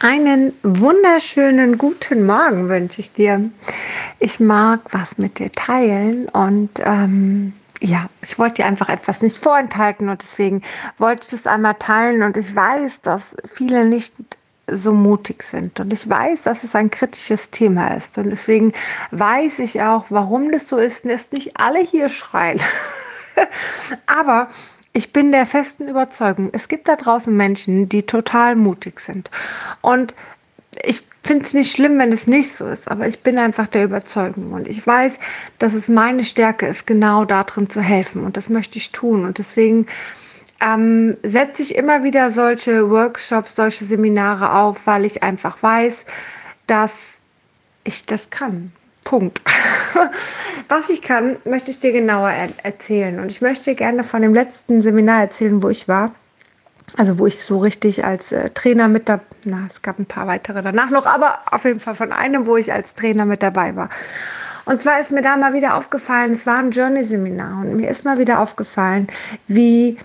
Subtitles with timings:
[0.00, 3.50] Einen wunderschönen guten Morgen wünsche ich dir.
[4.20, 9.36] Ich mag was mit dir teilen und ähm, ja, ich wollte dir einfach etwas nicht
[9.36, 10.62] vorenthalten und deswegen
[10.98, 14.14] wollte ich das einmal teilen und ich weiß, dass viele nicht
[14.68, 18.74] so mutig sind und ich weiß, dass es ein kritisches Thema ist und deswegen
[19.10, 22.60] weiß ich auch, warum das so ist es nicht alle hier schreien.
[24.06, 24.48] Aber
[24.98, 29.30] ich bin der festen Überzeugung, es gibt da draußen Menschen, die total mutig sind.
[29.80, 30.12] Und
[30.82, 33.84] ich finde es nicht schlimm, wenn es nicht so ist, aber ich bin einfach der
[33.84, 35.12] Überzeugung und ich weiß,
[35.60, 39.38] dass es meine Stärke ist, genau darin zu helfen und das möchte ich tun und
[39.38, 39.86] deswegen
[40.60, 45.94] ähm, setze ich immer wieder solche Workshops, solche Seminare auf, weil ich einfach weiß,
[46.66, 46.92] dass
[47.84, 48.72] ich das kann.
[49.08, 49.40] Punkt.
[50.68, 53.18] Was ich kann, möchte ich dir genauer er erzählen.
[53.20, 56.10] Und ich möchte gerne von dem letzten Seminar erzählen, wo ich war.
[56.98, 60.26] Also wo ich so richtig als äh, Trainer mit da, na, es gab ein paar
[60.26, 63.76] weitere danach noch, aber auf jeden Fall von einem, wo ich als Trainer mit dabei
[63.76, 63.88] war.
[64.66, 68.04] Und zwar ist mir da mal wieder aufgefallen, es war ein Journey-Seminar und mir ist
[68.04, 69.06] mal wieder aufgefallen,
[69.46, 69.96] wie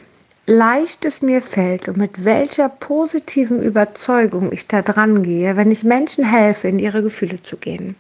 [0.46, 5.84] leicht es mir fällt und mit welcher positiven Überzeugung ich da dran gehe, wenn ich
[5.84, 7.96] Menschen helfe, in ihre Gefühle zu gehen.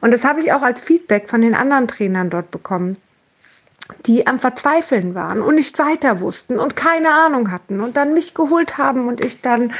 [0.00, 2.96] Und das habe ich auch als Feedback von den anderen Trainern dort bekommen,
[4.06, 8.34] die am Verzweifeln waren und nicht weiter wussten und keine Ahnung hatten und dann mich
[8.34, 9.72] geholt haben und ich dann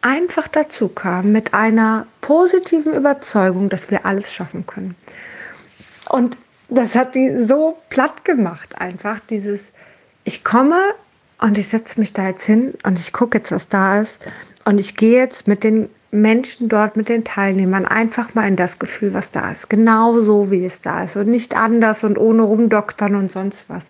[0.00, 4.94] einfach dazu kam mit einer positiven Überzeugung, dass wir alles schaffen können.
[6.08, 6.36] Und
[6.68, 9.72] das hat die so platt gemacht, einfach dieses,
[10.30, 10.80] ich komme
[11.40, 14.20] und ich setze mich da jetzt hin und ich gucke jetzt, was da ist
[14.64, 18.78] und ich gehe jetzt mit den Menschen dort mit den Teilnehmern einfach mal in das
[18.78, 19.68] Gefühl, was da ist.
[19.68, 23.82] Genau so, wie es da ist und nicht anders und ohne rumdoktern und sonst was.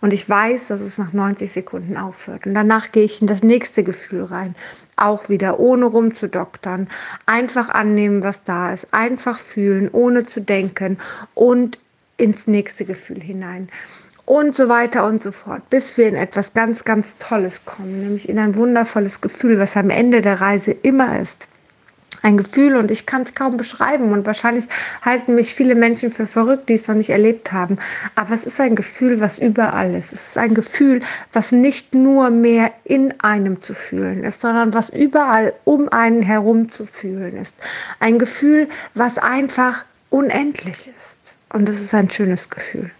[0.00, 2.46] Und ich weiß, dass es nach 90 Sekunden aufhört.
[2.46, 4.54] Und danach gehe ich in das nächste Gefühl rein.
[4.96, 6.88] Auch wieder, ohne rumzudoktern.
[7.26, 8.88] Einfach annehmen, was da ist.
[8.92, 10.98] Einfach fühlen, ohne zu denken
[11.34, 11.78] und
[12.16, 13.68] ins nächste Gefühl hinein
[14.30, 18.28] und so weiter und so fort, bis wir in etwas ganz, ganz Tolles kommen, nämlich
[18.28, 21.48] in ein wundervolles Gefühl, was am Ende der Reise immer ist
[22.22, 24.66] ein Gefühl und ich kann es kaum beschreiben und wahrscheinlich
[25.02, 27.78] halten mich viele Menschen für verrückt, die es noch nicht erlebt haben.
[28.14, 30.12] Aber es ist ein Gefühl, was überall ist.
[30.12, 31.00] Es ist ein Gefühl,
[31.32, 36.70] was nicht nur mehr in einem zu fühlen ist, sondern was überall um einen herum
[36.70, 37.54] zu fühlen ist.
[38.00, 41.36] Ein Gefühl, was einfach unendlich ist.
[41.52, 42.90] Und es ist ein schönes Gefühl.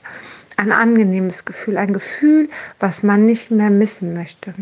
[0.61, 2.51] Ein angenehmes Gefühl, ein Gefühl,
[2.81, 4.53] was man nicht mehr missen möchte.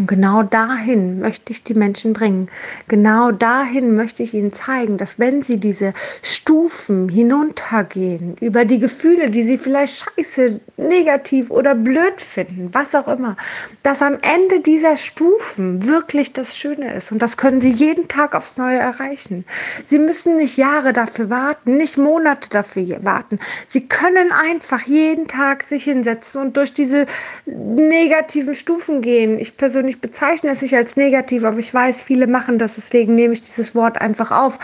[0.00, 2.48] Und genau dahin möchte ich die Menschen bringen.
[2.88, 9.28] Genau dahin möchte ich ihnen zeigen, dass wenn sie diese Stufen hinuntergehen, über die Gefühle,
[9.28, 13.36] die sie vielleicht scheiße, negativ oder blöd finden, was auch immer,
[13.82, 17.12] dass am Ende dieser Stufen wirklich das Schöne ist.
[17.12, 19.44] Und das können sie jeden Tag aufs Neue erreichen.
[19.86, 23.38] Sie müssen nicht Jahre dafür warten, nicht Monate dafür warten.
[23.68, 27.04] Sie können einfach jeden Tag sich hinsetzen und durch diese
[27.44, 29.38] negativen Stufen gehen.
[29.38, 33.14] Ich persönlich persönlich bezeichne es nicht als negativ, aber ich weiß, viele machen das, deswegen
[33.14, 34.58] nehme ich dieses Wort einfach auf.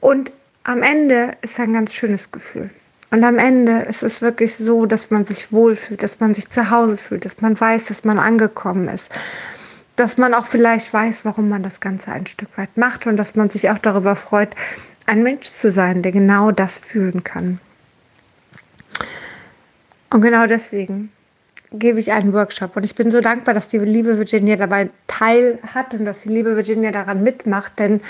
[0.00, 0.32] Und
[0.64, 2.70] am Ende ist ein ganz schönes Gefühl.
[3.10, 6.70] Und am Ende ist es wirklich so, dass man sich wohlfühlt, dass man sich zu
[6.70, 9.08] Hause fühlt, dass man weiß, dass man angekommen ist.
[9.96, 13.34] Dass man auch vielleicht weiß, warum man das Ganze ein Stück weit macht und dass
[13.34, 14.54] man sich auch darüber freut,
[15.06, 17.58] ein Mensch zu sein, der genau das fühlen kann.
[20.10, 21.10] Und genau deswegen
[21.74, 22.76] gebe ich einen Workshop.
[22.76, 26.30] Und ich bin so dankbar, dass die liebe Virginia dabei teil hat und dass die
[26.30, 28.00] liebe Virginia daran mitmacht, denn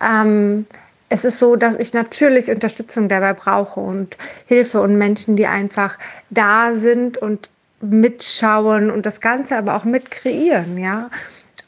[0.00, 0.66] ähm,
[1.08, 4.16] es ist so, dass ich natürlich Unterstützung dabei brauche und
[4.46, 5.98] Hilfe und Menschen, die einfach
[6.30, 7.48] da sind und
[7.80, 11.10] mitschauen und das Ganze aber auch mit kreieren, ja.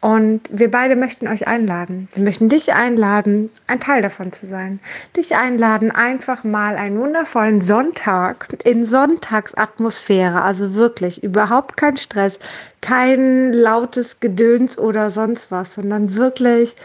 [0.00, 2.08] Und wir beide möchten euch einladen.
[2.14, 4.78] Wir möchten dich einladen, ein Teil davon zu sein.
[5.16, 12.38] Dich einladen, einfach mal einen wundervollen Sonntag in Sonntagsatmosphäre, also wirklich überhaupt kein Stress,
[12.80, 16.76] kein lautes Gedöns oder sonst was, sondern wirklich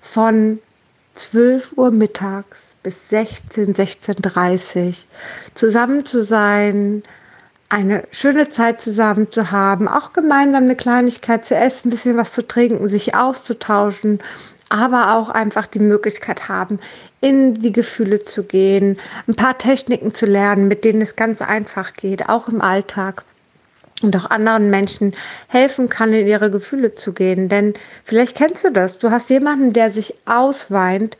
[0.00, 0.60] von
[1.16, 5.06] 12 Uhr mittags bis 16, 16.30
[5.54, 7.02] zusammen zu sein,
[7.70, 12.32] eine schöne Zeit zusammen zu haben, auch gemeinsam eine Kleinigkeit zu essen, ein bisschen was
[12.32, 14.18] zu trinken, sich auszutauschen,
[14.68, 16.80] aber auch einfach die Möglichkeit haben,
[17.20, 21.94] in die Gefühle zu gehen, ein paar Techniken zu lernen, mit denen es ganz einfach
[21.94, 23.24] geht, auch im Alltag
[24.02, 25.14] und auch anderen Menschen
[25.46, 27.48] helfen kann, in ihre Gefühle zu gehen.
[27.48, 27.74] Denn
[28.04, 28.98] vielleicht kennst du das.
[28.98, 31.16] Du hast jemanden, der sich ausweint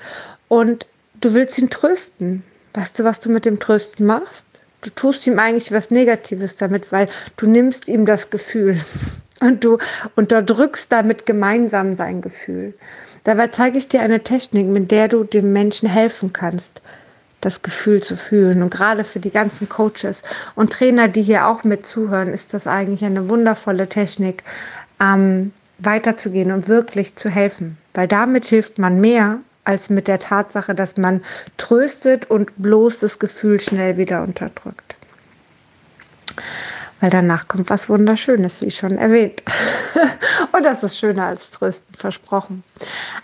[0.49, 0.87] und
[1.21, 2.43] du willst ihn trösten.
[2.75, 4.47] Weißt du, was du mit dem Trösten machst?
[4.83, 8.81] Du tust ihm eigentlich was Negatives damit, weil du nimmst ihm das Gefühl.
[9.41, 9.79] und du
[10.17, 12.75] unterdrückst damit gemeinsam sein Gefühl.
[13.25, 16.81] Dabei zeige ich dir eine Technik, mit der du dem Menschen helfen kannst,
[17.41, 18.63] das Gefühl zu fühlen.
[18.63, 20.23] Und gerade für die ganzen Coaches
[20.55, 24.45] und Trainer, die hier auch mit zuhören, ist das eigentlich eine wundervolle Technik,
[25.01, 27.79] ähm, weiterzugehen und wirklich zu helfen.
[27.95, 29.39] Weil damit hilft man mehr
[29.71, 31.23] als mit der Tatsache, dass man
[31.57, 34.95] tröstet und bloß das Gefühl schnell wieder unterdrückt
[37.01, 39.43] weil danach kommt was Wunderschönes, wie schon erwähnt.
[40.53, 42.63] und das ist schöner als Trösten, versprochen.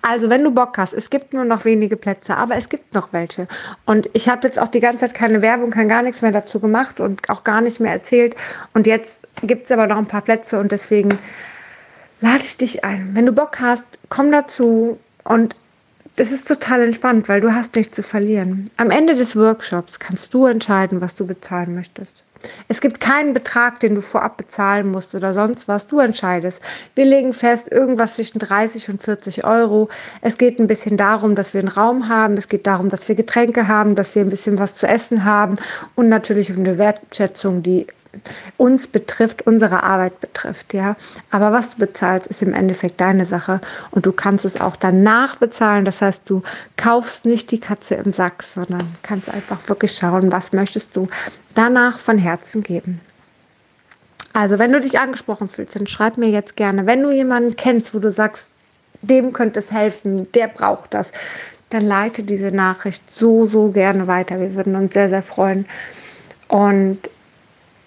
[0.02, 3.12] Also, wenn du Bock hast, es gibt nur noch wenige Plätze, aber es gibt noch
[3.12, 3.46] welche.
[3.84, 6.58] Und ich habe jetzt auch die ganze Zeit keine Werbung, kein gar nichts mehr dazu
[6.58, 8.34] gemacht und auch gar nicht mehr erzählt.
[8.72, 11.18] Und jetzt gibt es aber noch ein paar Plätze und deswegen
[12.20, 13.10] lade ich dich ein.
[13.12, 15.54] Wenn du Bock hast, komm dazu und
[16.16, 18.64] das ist total entspannt, weil du hast nichts zu verlieren.
[18.78, 22.24] Am Ende des Workshops kannst du entscheiden, was du bezahlen möchtest.
[22.68, 25.86] Es gibt keinen Betrag, den du vorab bezahlen musst oder sonst was.
[25.86, 26.62] Du entscheidest.
[26.94, 29.88] Wir legen fest, irgendwas zwischen 30 und 40 Euro.
[30.20, 32.34] Es geht ein bisschen darum, dass wir einen Raum haben.
[32.34, 35.56] Es geht darum, dass wir Getränke haben, dass wir ein bisschen was zu essen haben
[35.94, 37.86] und natürlich um eine Wertschätzung, die
[38.56, 40.96] uns betrifft, unsere Arbeit betrifft, ja.
[41.30, 43.60] Aber was du bezahlst, ist im Endeffekt deine Sache
[43.90, 45.84] und du kannst es auch danach bezahlen.
[45.84, 46.42] Das heißt, du
[46.76, 51.06] kaufst nicht die Katze im Sack, sondern kannst einfach wirklich schauen, was möchtest du
[51.54, 53.00] danach von Herzen geben.
[54.32, 56.84] Also, wenn du dich angesprochen fühlst, dann schreib mir jetzt gerne.
[56.84, 58.50] Wenn du jemanden kennst, wo du sagst,
[59.00, 61.10] dem könnte es helfen, der braucht das,
[61.70, 64.38] dann leite diese Nachricht so, so gerne weiter.
[64.38, 65.66] Wir würden uns sehr, sehr freuen.
[66.48, 66.98] Und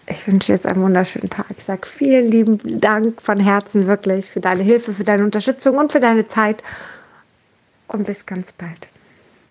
[0.10, 1.46] ich wünsche jetzt einen wunderschönen Tag.
[1.58, 5.92] Ich sage vielen lieben Dank von Herzen wirklich für deine Hilfe, für deine Unterstützung und
[5.92, 6.64] für deine Zeit.
[7.88, 8.90] Und bis ganz bald.